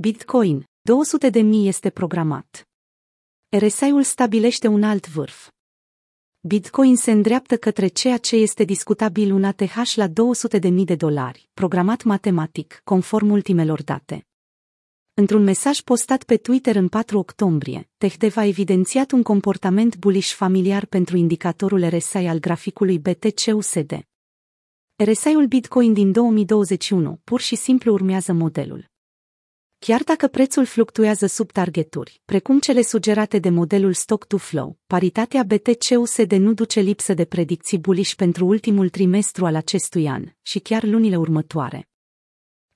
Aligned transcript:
Bitcoin, 0.00 0.64
200 0.80 1.30
de 1.30 1.40
mii 1.40 1.68
este 1.68 1.90
programat. 1.90 2.68
RSI-ul 3.58 4.02
stabilește 4.02 4.66
un 4.66 4.82
alt 4.82 5.08
vârf. 5.08 5.50
Bitcoin 6.40 6.96
se 6.96 7.10
îndreaptă 7.10 7.56
către 7.56 7.86
ceea 7.86 8.18
ce 8.18 8.36
este 8.36 8.64
discutabil 8.64 9.32
un 9.32 9.44
ATH 9.44 9.92
la 9.94 10.06
200 10.06 10.58
de 10.58 10.68
mii 10.68 10.84
de 10.84 10.94
dolari, 10.94 11.50
programat 11.54 12.02
matematic, 12.02 12.80
conform 12.84 13.30
ultimelor 13.30 13.82
date. 13.82 14.26
Într-un 15.14 15.42
mesaj 15.42 15.80
postat 15.80 16.22
pe 16.22 16.36
Twitter 16.36 16.76
în 16.76 16.88
4 16.88 17.18
octombrie, 17.18 17.88
Tehdev 17.96 18.36
a 18.36 18.44
evidențiat 18.44 19.10
un 19.10 19.22
comportament 19.22 19.96
bullish 19.96 20.32
familiar 20.32 20.86
pentru 20.86 21.16
indicatorul 21.16 21.88
RSI 21.88 22.16
al 22.16 22.38
graficului 22.38 22.98
BTC-USD. 22.98 24.00
RSI-ul 25.04 25.46
Bitcoin 25.46 25.92
din 25.92 26.12
2021 26.12 27.20
pur 27.24 27.40
și 27.40 27.56
simplu 27.56 27.92
urmează 27.92 28.32
modelul. 28.32 28.96
Chiar 29.78 30.02
dacă 30.02 30.26
prețul 30.26 30.64
fluctuează 30.64 31.26
sub 31.26 31.52
targeturi, 31.52 32.20
precum 32.24 32.58
cele 32.58 32.82
sugerate 32.82 33.38
de 33.38 33.48
modelul 33.48 33.92
stock-to-flow, 33.92 34.78
paritatea 34.86 35.42
BTC-USD 35.42 36.32
nu 36.32 36.52
duce 36.52 36.80
lipsă 36.80 37.14
de 37.14 37.24
predicții 37.24 37.78
bullish 37.78 38.14
pentru 38.14 38.46
ultimul 38.46 38.88
trimestru 38.88 39.46
al 39.46 39.54
acestui 39.54 40.08
an 40.08 40.24
și 40.42 40.58
chiar 40.58 40.84
lunile 40.84 41.16
următoare. 41.16 41.88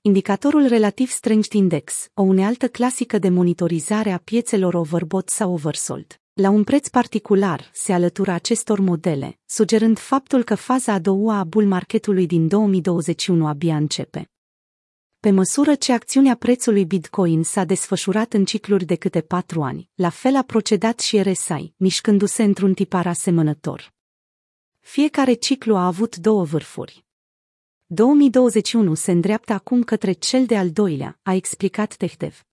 Indicatorul 0.01 0.67
relativ 0.67 1.09
strength 1.09 1.53
index, 1.53 2.07
o 2.13 2.21
unealtă 2.21 2.67
clasică 2.67 3.17
de 3.17 3.29
monitorizare 3.29 4.11
a 4.11 4.17
piețelor 4.17 4.73
overbought 4.73 5.29
sau 5.29 5.53
oversold, 5.53 6.19
la 6.33 6.49
un 6.49 6.63
preț 6.63 6.87
particular 6.87 7.69
se 7.73 7.93
alătură 7.93 8.31
acestor 8.31 8.79
modele, 8.79 9.39
sugerând 9.45 9.97
faptul 9.97 10.43
că 10.43 10.55
faza 10.55 10.93
a 10.93 10.99
doua 10.99 11.37
a 11.37 11.43
bull 11.43 11.65
marketului 11.65 12.25
din 12.25 12.47
2021 12.47 13.47
abia 13.47 13.75
începe. 13.75 14.32
Pe 15.23 15.31
măsură 15.31 15.75
ce 15.75 15.93
acțiunea 15.93 16.35
prețului 16.35 16.85
Bitcoin 16.85 17.43
s-a 17.43 17.63
desfășurat 17.63 18.33
în 18.33 18.45
cicluri 18.45 18.85
de 18.85 18.95
câte 18.95 19.21
patru 19.21 19.61
ani, 19.61 19.89
la 19.93 20.09
fel 20.09 20.35
a 20.35 20.41
procedat 20.41 20.99
și 20.99 21.21
RSI, 21.21 21.73
mișcându-se 21.77 22.43
într-un 22.43 22.73
tipar 22.73 23.07
asemănător. 23.07 23.93
Fiecare 24.79 25.33
ciclu 25.33 25.75
a 25.75 25.85
avut 25.85 26.15
două 26.15 26.43
vârfuri. 26.43 27.05
2021 27.85 28.93
se 28.93 29.11
îndreaptă 29.11 29.53
acum 29.53 29.83
către 29.83 30.11
cel 30.11 30.45
de-al 30.45 30.71
doilea, 30.71 31.19
a 31.21 31.33
explicat 31.33 31.95
Tehdev. 31.95 32.45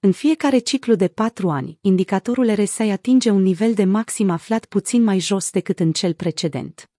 În 0.00 0.12
fiecare 0.12 0.58
ciclu 0.58 0.94
de 0.94 1.08
patru 1.08 1.50
ani, 1.50 1.78
indicatorul 1.80 2.54
RSI 2.54 2.82
atinge 2.82 3.30
un 3.30 3.42
nivel 3.42 3.74
de 3.74 3.84
maxim 3.84 4.30
aflat 4.30 4.64
puțin 4.64 5.02
mai 5.02 5.18
jos 5.18 5.50
decât 5.50 5.80
în 5.80 5.92
cel 5.92 6.14
precedent. 6.14 6.89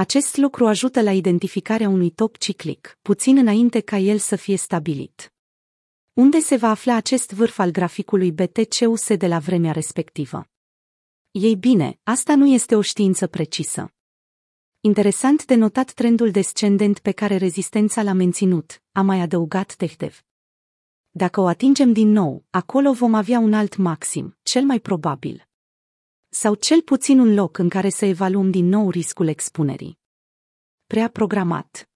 Acest 0.00 0.36
lucru 0.36 0.66
ajută 0.66 1.02
la 1.02 1.12
identificarea 1.12 1.88
unui 1.88 2.10
top 2.10 2.36
ciclic, 2.36 2.98
puțin 3.02 3.36
înainte 3.36 3.80
ca 3.80 3.96
el 3.96 4.18
să 4.18 4.36
fie 4.36 4.56
stabilit. 4.56 5.32
Unde 6.12 6.38
se 6.38 6.56
va 6.56 6.70
afla 6.70 6.94
acest 6.94 7.32
vârf 7.32 7.58
al 7.58 7.70
graficului 7.70 8.32
BTCUS 8.32 9.16
de 9.16 9.26
la 9.26 9.38
vremea 9.38 9.72
respectivă? 9.72 10.44
Ei 11.30 11.56
bine, 11.56 11.98
asta 12.02 12.34
nu 12.34 12.46
este 12.46 12.76
o 12.76 12.80
știință 12.80 13.26
precisă. 13.26 13.92
Interesant 14.80 15.44
de 15.44 15.54
notat 15.54 15.92
trendul 15.92 16.30
descendent 16.30 16.98
pe 16.98 17.12
care 17.12 17.36
rezistența 17.36 18.02
l-a 18.02 18.12
menținut, 18.12 18.82
a 18.92 19.02
mai 19.02 19.20
adăugat 19.20 19.74
Tehdev. 19.74 20.22
Dacă 21.10 21.40
o 21.40 21.46
atingem 21.46 21.92
din 21.92 22.08
nou, 22.08 22.44
acolo 22.50 22.92
vom 22.92 23.14
avea 23.14 23.38
un 23.38 23.52
alt 23.52 23.76
maxim, 23.76 24.36
cel 24.42 24.64
mai 24.64 24.80
probabil 24.80 25.48
sau 26.32 26.54
cel 26.54 26.80
puțin 26.80 27.18
un 27.18 27.34
loc 27.34 27.58
în 27.58 27.68
care 27.68 27.88
să 27.88 28.04
evaluăm 28.04 28.50
din 28.50 28.68
nou 28.68 28.90
riscul 28.90 29.28
expunerii. 29.28 29.98
Prea 30.86 31.08
programat. 31.08 31.88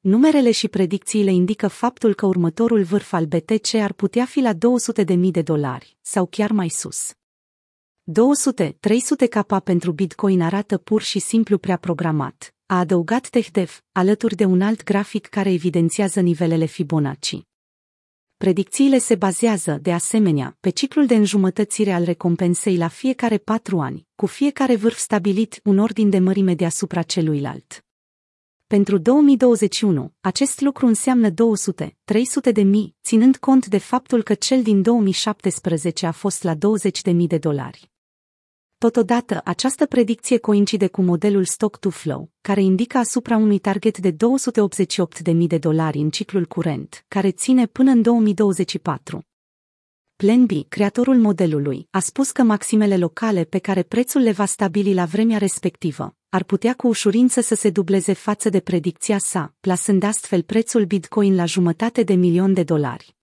Numerele 0.00 0.50
și 0.50 0.68
predicțiile 0.68 1.32
indică 1.32 1.68
faptul 1.68 2.14
că 2.14 2.26
următorul 2.26 2.82
vârf 2.82 3.12
al 3.12 3.26
BTC 3.26 3.74
ar 3.74 3.92
putea 3.92 4.24
fi 4.24 4.40
la 4.40 4.52
200.000 4.52 5.30
de 5.30 5.42
dolari, 5.42 5.96
sau 6.00 6.26
chiar 6.26 6.50
mai 6.50 6.68
sus. 6.68 7.12
200-300 7.12 7.14
capa 9.30 9.60
pentru 9.60 9.92
Bitcoin 9.92 10.42
arată 10.42 10.78
pur 10.78 11.02
și 11.02 11.18
simplu 11.18 11.58
prea 11.58 11.76
programat, 11.76 12.54
a 12.66 12.78
adăugat 12.78 13.28
TechDev, 13.28 13.82
alături 13.92 14.34
de 14.34 14.44
un 14.44 14.60
alt 14.60 14.82
grafic 14.82 15.26
care 15.26 15.52
evidențiază 15.52 16.20
nivelele 16.20 16.64
Fibonacci. 16.64 17.42
Predicțiile 18.44 18.98
se 18.98 19.14
bazează, 19.14 19.78
de 19.82 19.92
asemenea, 19.92 20.56
pe 20.60 20.70
ciclul 20.70 21.06
de 21.06 21.14
înjumătățire 21.14 21.92
al 21.92 22.04
recompensei 22.04 22.76
la 22.76 22.88
fiecare 22.88 23.38
patru 23.38 23.80
ani, 23.80 24.06
cu 24.14 24.26
fiecare 24.26 24.76
vârf 24.76 24.96
stabilit 24.96 25.60
un 25.62 25.78
ordin 25.78 26.10
de 26.10 26.18
mărime 26.18 26.54
deasupra 26.54 27.02
celuilalt. 27.02 27.84
Pentru 28.66 28.98
2021, 28.98 30.12
acest 30.20 30.60
lucru 30.60 30.86
înseamnă 30.86 31.28
200-300 31.30 31.34
de 32.52 32.62
mii, 32.62 32.96
ținând 33.02 33.36
cont 33.36 33.66
de 33.66 33.78
faptul 33.78 34.22
că 34.22 34.34
cel 34.34 34.62
din 34.62 34.82
2017 34.82 36.06
a 36.06 36.12
fost 36.12 36.42
la 36.42 36.54
20 36.54 37.02
de 37.02 37.10
mii 37.10 37.26
de 37.26 37.38
dolari. 37.38 37.93
Totodată, 38.84 39.40
această 39.44 39.86
predicție 39.86 40.38
coincide 40.38 40.86
cu 40.86 41.02
modelul 41.02 41.44
stock-to-flow, 41.44 42.30
care 42.40 42.62
indică 42.62 42.98
asupra 42.98 43.36
unui 43.36 43.58
target 43.58 43.98
de 43.98 44.12
288.000 44.12 45.36
de 45.46 45.58
dolari 45.58 45.98
în 45.98 46.10
ciclul 46.10 46.44
curent, 46.46 47.04
care 47.08 47.30
ține 47.30 47.66
până 47.66 47.90
în 47.90 48.02
2024. 48.02 49.24
Plan 50.16 50.46
B, 50.46 50.50
creatorul 50.68 51.16
modelului, 51.16 51.88
a 51.90 51.98
spus 51.98 52.30
că 52.30 52.42
maximele 52.42 52.96
locale 52.96 53.44
pe 53.44 53.58
care 53.58 53.82
prețul 53.82 54.20
le 54.20 54.32
va 54.32 54.44
stabili 54.44 54.94
la 54.94 55.04
vremea 55.04 55.38
respectivă 55.38 56.16
ar 56.28 56.42
putea 56.42 56.74
cu 56.74 56.86
ușurință 56.86 57.40
să 57.40 57.54
se 57.54 57.70
dubleze 57.70 58.12
față 58.12 58.48
de 58.48 58.60
predicția 58.60 59.18
sa, 59.18 59.54
plasând 59.60 60.02
astfel 60.02 60.42
prețul 60.42 60.84
Bitcoin 60.84 61.34
la 61.34 61.44
jumătate 61.44 62.02
de 62.02 62.14
milion 62.14 62.52
de 62.52 62.62
dolari. 62.62 63.14